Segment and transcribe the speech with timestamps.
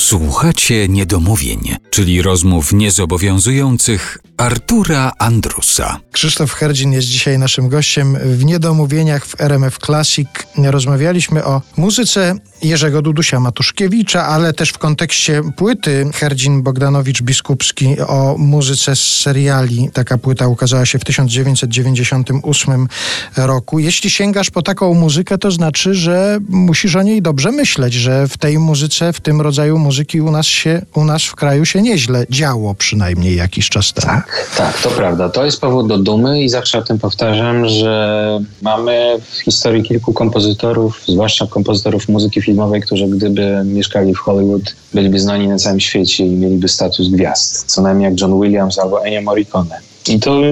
[0.00, 6.00] Słuchacie niedomówień, czyli rozmów niezobowiązujących Artura Andrusa.
[6.12, 10.28] Krzysztof Herdzin jest dzisiaj naszym gościem w Niedomówieniach w RMF Classic.
[10.58, 18.34] Rozmawialiśmy o muzyce Jerzego Dudusia Matuszkiewicza, ale też w kontekście płyty Herdzin Bogdanowicz Biskupski o
[18.38, 19.90] muzyce z seriali.
[19.92, 22.88] Taka płyta ukazała się w 1998
[23.36, 23.78] roku.
[23.78, 28.38] Jeśli sięgasz po taką muzykę, to znaczy, że musisz o niej dobrze myśleć, że w
[28.38, 32.26] tej muzyce, w tym rodzaju muzyki u nas się, u nas w kraju się nieźle
[32.30, 34.06] działo przynajmniej jakiś czas temu.
[34.06, 35.28] Tak, tak, to prawda.
[35.28, 40.12] To jest powód do dumy i zawsze o tym powtarzam, że mamy w historii kilku
[40.12, 46.26] kompozytorów, zwłaszcza kompozytorów muzyki filmowej, którzy gdyby mieszkali w Hollywood, byliby znani na całym świecie
[46.26, 47.64] i mieliby status gwiazd.
[47.66, 49.76] Co najmniej jak John Williams albo Ennio Morricone.
[50.08, 50.42] I to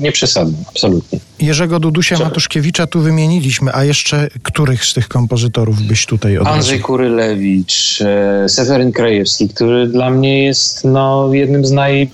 [0.00, 1.18] nie przesadzam, absolutnie.
[1.38, 6.54] Jerzego Dudusia Matuszkiewicza tu wymieniliśmy, a jeszcze których z tych kompozytorów byś tutaj odniósł?
[6.54, 12.10] Andrzej Kurylewicz, e, Seweryn Krajewski, który dla mnie jest no, jednym z naj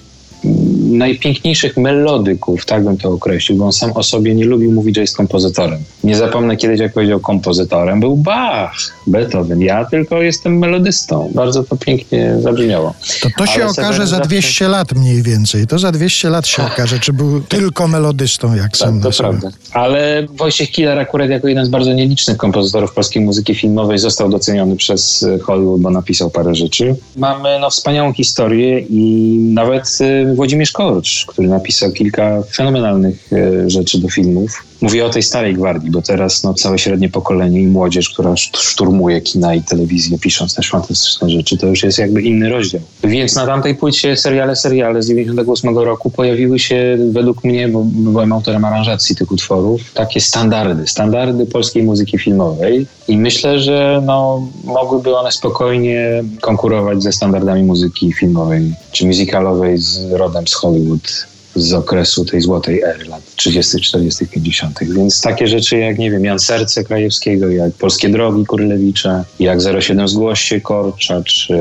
[0.93, 5.01] najpiękniejszych melodyków, tak bym to określił, bo on sam o sobie nie lubił mówić, że
[5.01, 5.79] jest kompozytorem.
[6.05, 8.75] Nie zapomnę kiedyś, jak powiedział kompozytorem, był Bach,
[9.07, 9.61] Beethoven.
[9.61, 11.31] Ja tylko jestem melodystą.
[11.35, 12.95] Bardzo to pięknie zabrzmiało.
[13.23, 15.67] To to się Ale okaże za 200 lat mniej więcej.
[15.67, 19.51] To za 200 lat się okaże, czy był tylko melodystą, jak tak, sam To prawda.
[19.73, 24.77] Ale Wojciech Kilar akurat jako jeden z bardzo nielicznych kompozytorów polskiej muzyki filmowej został doceniony
[24.77, 26.97] przez Hollywood, bo napisał parę rzeczy.
[27.17, 34.01] Mamy no, wspaniałą historię i nawet y, Włodzimierz Korcz, który napisał kilka fenomenalnych e, rzeczy
[34.01, 34.72] do filmów.
[34.83, 39.21] Mówię o tej starej gwardii, bo teraz no, całe średnie pokolenie i młodzież, która szturmuje
[39.21, 42.81] kina i telewizję, pisząc też fantastyczne rzeczy, to już jest jakby inny rozdział.
[43.05, 48.33] Więc na tamtej płycie seriale, seriale z 98 roku pojawiły się według mnie, bo byłem
[48.33, 55.17] autorem aranżacji tych utworów, takie standardy, standardy polskiej muzyki filmowej i myślę, że no, mogłyby
[55.17, 62.25] one spokojnie konkurować ze standardami muzyki filmowej czy musicalowej z rodem z Hollywood z okresu
[62.25, 64.79] tej złotej ery lat 30., 40., 50.
[64.83, 70.09] Więc takie rzeczy jak, nie wiem, Jan Serce Krajewskiego, jak Polskie Drogi Kurylewicza, jak 07
[70.09, 71.59] Zgłoście Korcza, czy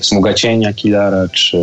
[0.00, 1.58] Smuga Cienia Kilara, czy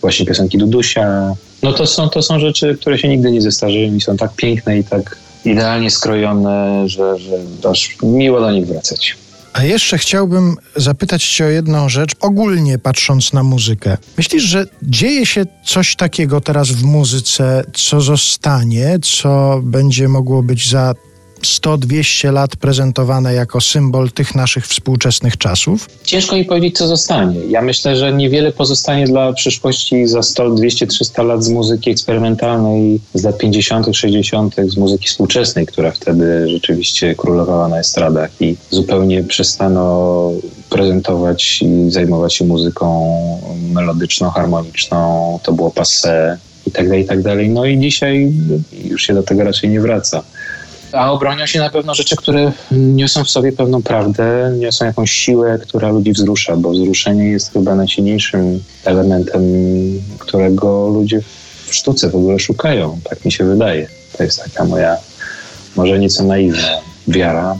[0.00, 1.34] właśnie piosenki Dudusia.
[1.62, 4.78] No to są, to są rzeczy, które się nigdy nie zestarzeją i są tak piękne
[4.78, 7.38] i tak idealnie skrojone, że, że
[7.70, 9.16] aż miło do nich wracać.
[9.52, 13.96] A jeszcze chciałbym zapytać Cię o jedną rzecz, ogólnie patrząc na muzykę.
[14.16, 20.70] Myślisz, że dzieje się coś takiego teraz w muzyce, co zostanie, co będzie mogło być
[20.70, 20.94] za
[21.42, 25.88] 100-200 lat prezentowane jako symbol tych naszych współczesnych czasów?
[26.04, 27.40] Ciężko mi powiedzieć, co zostanie.
[27.48, 33.00] Ja myślę, że niewiele pozostanie dla przyszłości za 100, 200, 300 lat z muzyki eksperymentalnej
[33.14, 39.24] z lat 50., 60., z muzyki współczesnej, która wtedy rzeczywiście królowała na estradach i zupełnie
[39.24, 40.30] przestano
[40.70, 43.16] prezentować i zajmować się muzyką
[43.72, 45.38] melodyczną, harmoniczną.
[45.42, 47.48] To było passe i tak dalej, i tak dalej.
[47.48, 48.32] No i dzisiaj
[48.84, 50.22] już się do tego raczej nie wraca.
[50.92, 55.58] A obronią się na pewno rzeczy, które niosą w sobie pewną prawdę, niosą jakąś siłę,
[55.62, 59.42] która ludzi wzrusza, bo wzruszenie jest chyba najsilniejszym elementem,
[60.18, 61.20] którego ludzie
[61.66, 63.00] w sztuce w ogóle szukają.
[63.10, 63.88] Tak mi się wydaje.
[64.18, 64.96] To jest taka moja,
[65.76, 67.56] może nieco naiwna wiara.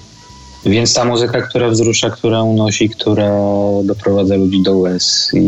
[0.66, 3.30] Więc ta muzyka, która wzrusza, która unosi, która
[3.84, 5.40] doprowadza ludzi do łez i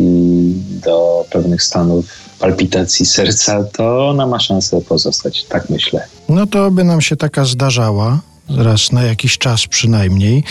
[0.85, 2.07] do pewnych stanów
[2.39, 6.07] palpitacji serca, to ona ma szansę pozostać, tak myślę.
[6.29, 10.45] No to by nam się taka zdarzała raz na jakiś czas przynajmniej.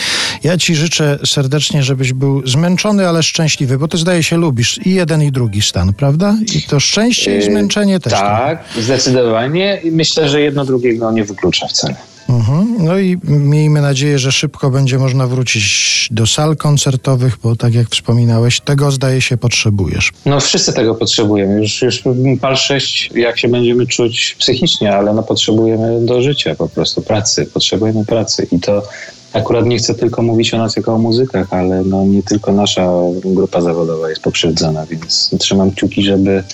[0.44, 4.94] Ja Ci życzę serdecznie, żebyś był zmęczony, ale szczęśliwy, bo Ty zdaje się lubisz i
[4.94, 6.36] jeden i drugi stan, prawda?
[6.54, 8.12] I to szczęście i yy, zmęczenie też.
[8.12, 9.80] Tak, zdecydowanie.
[9.84, 11.94] I myślę, że jedno drugiego nie wyklucza wcale.
[12.28, 12.76] Mhm.
[12.84, 17.88] No i miejmy nadzieję, że szybko będzie można wrócić do sal koncertowych, bo tak jak
[17.88, 20.12] wspominałeś, tego zdaje się potrzebujesz.
[20.26, 21.60] No wszyscy tego potrzebujemy.
[21.60, 22.02] Już, już
[22.40, 27.46] pal 6, jak się będziemy czuć psychicznie, ale no potrzebujemy do życia po prostu pracy.
[27.54, 28.82] Potrzebujemy pracy i to
[29.32, 32.90] akurat nie chcę tylko mówić o nas jako o muzykach, ale no nie tylko nasza
[33.24, 36.44] grupa zawodowa jest pokrzywdzona, więc trzymam kciuki, żeby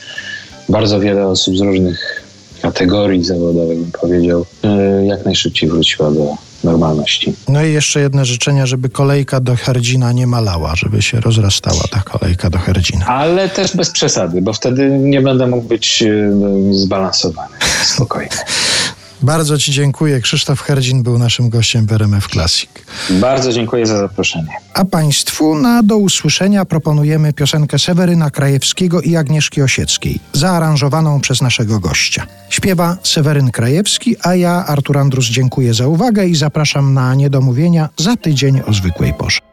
[0.69, 2.20] bardzo wiele osób z różnych
[2.63, 6.35] kategorii zawodowych, bym powiedział, e, jak najszybciej wróciła do
[6.65, 7.35] normalności.
[7.49, 12.01] No i jeszcze jedne życzenia, żeby kolejka do Herdzina nie malała, żeby się rozrastała ta
[12.01, 13.07] kolejka do Herdzina.
[13.07, 16.33] Ale też bez przesady, bo wtedy nie będę mógł być e,
[16.73, 17.57] zbalansowany.
[17.85, 18.31] Spokojnie.
[19.23, 20.21] Bardzo Ci dziękuję.
[20.21, 22.71] Krzysztof Herdzin był naszym gościem w RMF Classic.
[23.11, 24.53] Bardzo dziękuję za zaproszenie.
[24.75, 31.81] A Państwu na do usłyszenia proponujemy piosenkę Seweryna Krajewskiego i Agnieszki Osieckiej, zaaranżowaną przez naszego
[31.81, 32.27] gościa.
[32.51, 38.17] Śpiewa Seweryn Krajewski, a ja, Artur Andrus, dziękuję za uwagę i zapraszam na niedomówienia za
[38.17, 39.50] tydzień o zwykłej porze.